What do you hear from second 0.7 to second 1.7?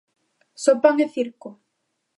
pan e circo?